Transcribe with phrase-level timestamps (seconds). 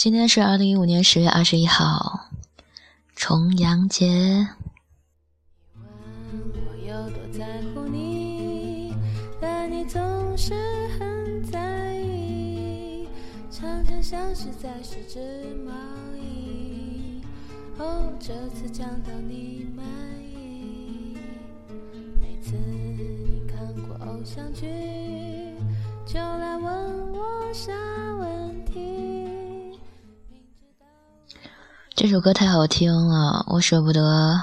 [0.00, 2.30] 今天是二零一五年十月二十一号，
[3.14, 4.06] 重阳节。
[4.06, 4.48] 你
[6.32, 7.44] 问我有多在
[7.74, 8.94] 乎你，
[9.38, 10.00] 但你总
[10.38, 10.54] 是
[10.98, 13.06] 很在意，
[13.50, 15.18] 常常像是在试织
[15.66, 15.72] 毛
[16.16, 17.20] 衣。
[17.76, 19.84] 哦，这次讲到你满
[20.18, 21.18] 意，
[22.18, 24.66] 每次你看过偶像剧，
[26.06, 27.52] 就来问我
[32.00, 34.42] 这首歌太好听了，我舍不得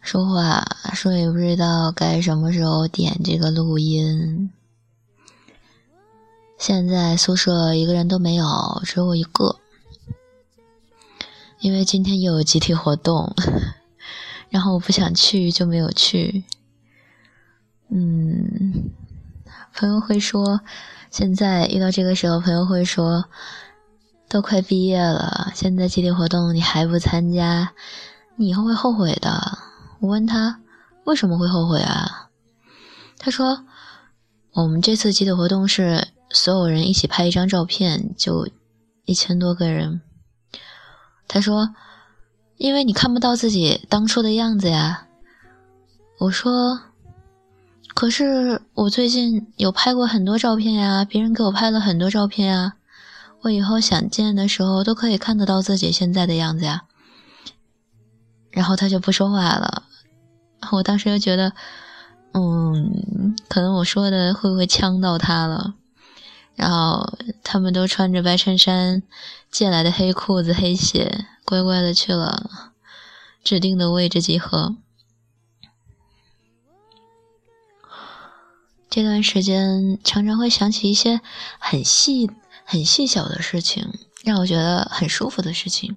[0.00, 4.48] 说话，说也不知道该什么时候点这个录音。
[6.56, 9.56] 现在宿舍一个人都没有，只有我一个。
[11.58, 13.34] 因为今天又有集体活动，
[14.48, 16.44] 然后我不想去就没有去。
[17.88, 18.92] 嗯，
[19.74, 20.60] 朋友会说，
[21.10, 23.24] 现在遇到这个时候，朋友会说，
[24.32, 27.74] 都快毕业了，现在集体活动你还不参加，
[28.36, 29.58] 你以后会后悔的。
[30.00, 30.58] 我问他
[31.04, 32.30] 为什么会后悔啊？
[33.18, 33.66] 他说，
[34.54, 38.48] 我们这次集体活动是所有人一起拍一张照片，就
[39.04, 40.00] 一千多个人。
[41.28, 41.74] 他说
[42.56, 45.08] ：“因为你看不到自己当初的样子呀。”
[46.20, 46.80] 我说
[47.94, 52.72] ：“可是我最近有拍过很多照片呀，别人给我拍了很多照片呀，
[53.42, 56.82] 我以后想见的时候都可以看得到自己现在的样子呀。”
[58.50, 59.84] 然后他就不说话了。
[60.72, 61.52] 我当时就觉得，
[62.32, 65.74] 嗯，可能我说的会不会呛到他了？
[66.54, 69.02] 然后他们都穿着白衬衫、
[69.50, 72.70] 借来的黑裤子、黑鞋，乖乖的去了
[73.42, 74.76] 指定的位置集合。
[78.90, 81.22] 这段时间常常会想起一些
[81.58, 82.30] 很细、
[82.64, 83.86] 很细小的事情，
[84.24, 85.96] 让我觉得很舒服的事情。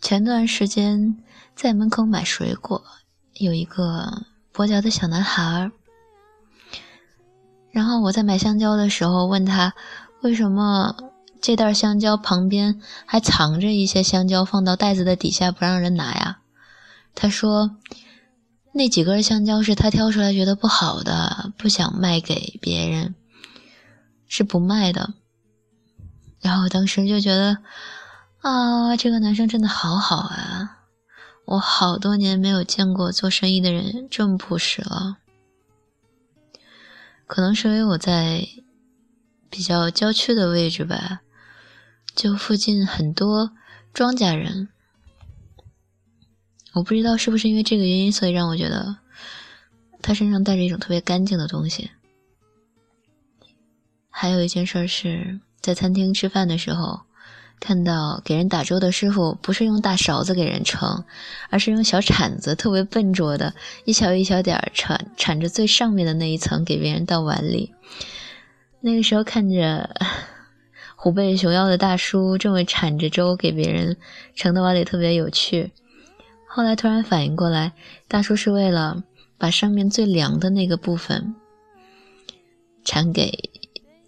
[0.00, 1.16] 前段时间
[1.56, 2.84] 在门口买水果，
[3.34, 5.72] 有一个跛脚的小男孩儿。
[7.70, 9.74] 然后我在买香蕉的时候问他，
[10.20, 10.94] 为什么
[11.40, 16.38] 这袋香蕉旁边还藏着一些香蕉，放到袋子的底下不让人拿呀？
[17.14, 17.76] 他说，
[18.72, 23.14] 那几根香蕉是他挑出来觉得不好的，不想卖给别人，
[24.36, 25.14] 是不卖的。
[26.40, 27.58] 然后我当时就觉得，
[28.40, 30.80] 啊，这个男生真的好好啊！
[31.44, 35.18] 我好多年没有见过做生意的人这么朴实了。
[37.28, 38.44] 可能是因为我在
[39.48, 41.20] 比较郊区的位置吧，
[42.16, 43.52] 就附近很多
[43.92, 44.68] 庄稼人。
[46.72, 48.96] 我不知道是不是因为这个原因，所以让我觉得
[50.02, 51.92] 他身上带着一种特别干净的东西。
[54.24, 57.00] 还有一件事是在餐厅吃饭的时候。
[57.60, 61.04] 看到给人打粥的师傅不是用大勺子给人盛，
[61.48, 63.54] 而是用小铲子，特别笨拙的
[63.84, 67.72] 一小一小点儿铲铲着最上面的那一层给别人倒碗里。
[68.80, 69.88] 那个时候看着
[70.96, 73.96] 虎背熊腰的大叔这么铲着粥给别人
[74.34, 75.72] 盛到碗里，特别有趣。
[76.46, 77.72] 后来突然反应过来，
[78.08, 79.04] 大叔是为了
[79.38, 81.34] 把上面最凉的那个部分
[82.84, 83.50] 铲给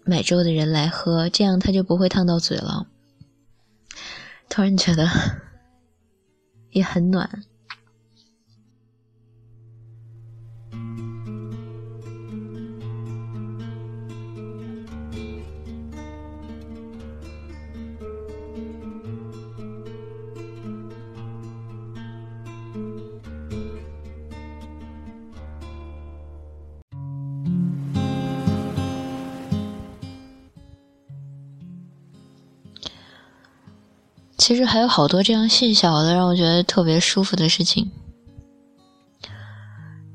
[0.07, 2.87] 买粥的人来喝，这样他就不会烫到嘴了。
[4.49, 5.05] 突然觉得
[6.71, 7.43] 也很暖。
[34.47, 37.91] 其实还有好多这样细小的，让我觉得特别舒服的事情。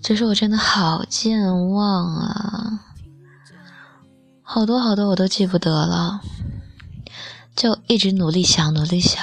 [0.02, 2.80] 只是我真的好健忘啊，
[4.40, 6.22] 好多好多我都记不得了，
[7.54, 9.22] 就一直努力想，努力想，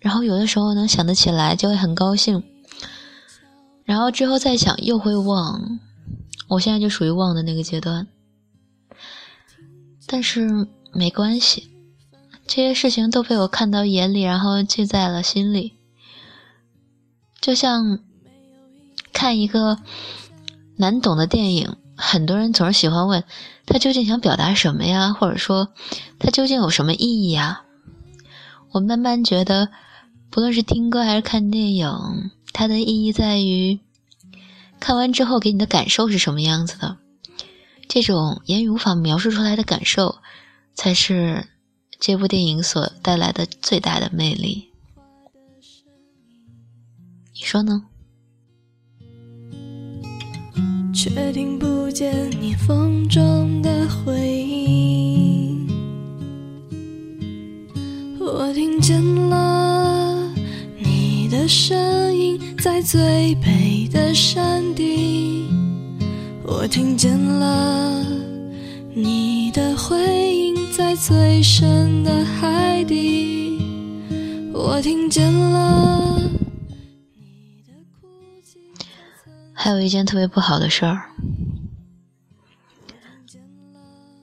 [0.00, 2.42] 然后有的时候能想得起来就会很高兴，
[3.84, 5.78] 然后之后再想又会忘。
[6.48, 8.06] 我现在就属于忘的那个阶段，
[10.06, 11.70] 但是没关系。
[12.48, 15.74] 这些事情都被我看到眼里，然后记在了心里。
[17.42, 17.98] 就像
[19.12, 19.78] 看一个
[20.76, 23.22] 难懂的电影，很多人总是喜欢问
[23.66, 25.68] 他究竟想表达什么呀，或者说
[26.18, 27.64] 他究竟有什么意义呀？
[28.72, 29.68] 我慢慢觉得，
[30.30, 33.78] 不论是听歌还是看电影，它的意义在于
[34.80, 36.96] 看完之后给你的感受是什么样子的。
[37.88, 40.16] 这种言语无法描述出来的感受，
[40.74, 41.46] 才是。
[42.00, 44.68] 这部电影所带来的最大的魅力。
[47.34, 47.84] 你说呢？
[50.94, 55.68] 却听不见你风中的回音，
[58.18, 60.32] 我听见了
[60.76, 65.48] 你的声音在最北的山顶，
[66.44, 68.04] 我听见了
[68.92, 69.96] 你的回
[70.34, 73.58] 音在最深的海底，
[74.54, 76.20] 我听见了。
[79.52, 81.10] 还有一件特别不好的事儿，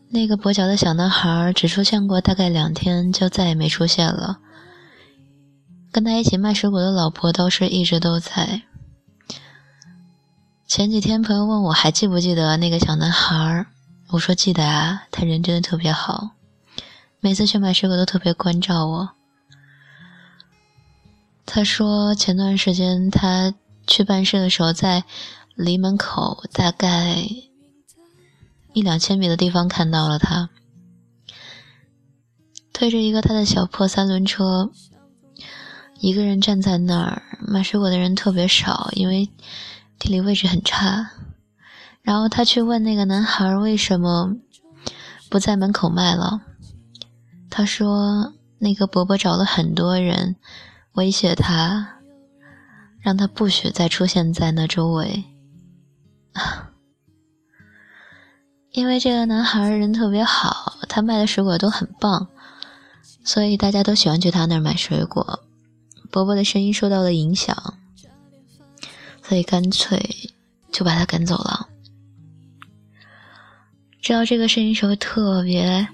[0.07, 4.39] 那个跛脚的小男孩只出现过大概两天，就再也没出现了。
[5.91, 8.61] 跟他一起卖水果的老婆倒是一直都在。
[10.65, 13.65] 前几天朋友问我还记不记得那个小男孩，
[14.07, 16.29] 我说记得啊，他人真的特别好，
[17.25, 19.09] 每次去买水果都特别关照我。
[21.43, 23.55] 他说前段时间他。
[23.87, 25.03] 去办事的时候，在
[25.53, 27.23] 离门口大概
[28.73, 30.49] 一两千米的地方看到了他，
[32.73, 34.71] 推着一个他的小破三轮车，
[35.99, 37.21] 一个人站在那儿。
[37.47, 39.29] 卖水果的人特别少，因为
[39.99, 41.11] 地理位置很差。
[42.01, 44.35] 然后他去问那个男孩为什么
[45.29, 46.41] 不在门口卖了，
[47.57, 50.35] 他说那个伯伯找了很多人
[50.95, 51.93] 威胁他。
[52.99, 55.25] 让他不许再出现在那周围，
[58.73, 62.27] 因为这个男孩人特别好，他卖的水果都很棒，
[63.23, 65.43] 所以大家都喜欢去他那儿买水果。
[66.09, 67.75] 伯伯的声音受到了影响，
[69.21, 70.03] 所以干脆
[70.71, 71.69] 就把他赶走了。
[74.01, 75.87] 知道这个声音时候，特别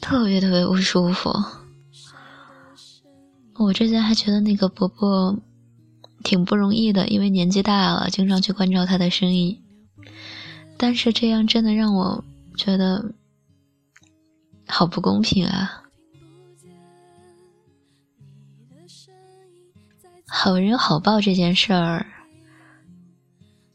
[0.00, 1.32] 特别特别不舒服。
[3.54, 5.38] 我之前还觉得那个伯伯。
[6.24, 9.62] 挺不容易的，因为年纪大了，经常去关照他的生意。
[10.76, 12.24] 但是这样真的让我
[12.56, 13.14] 觉得
[14.66, 15.84] 好不公平啊！
[20.26, 22.04] 好人有好报这件事儿，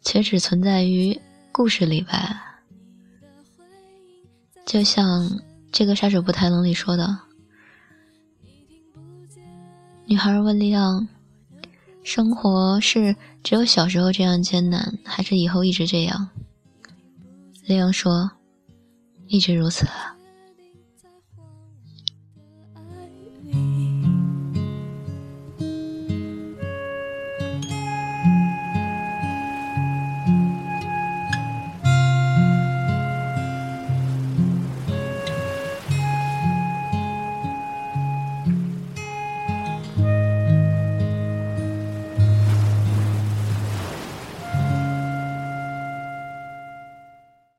[0.02, 1.20] 却只存在于
[1.54, 2.62] 故事里吧？
[4.66, 5.40] 就像
[5.74, 7.18] 这个杀手不太冷里说的，
[10.06, 11.08] 女孩问利昂。
[12.04, 16.30] 生活是只有小时候这样艰难，还是以后一直这样？
[17.66, 18.30] 利昂说
[19.28, 19.88] ：“一直如此。”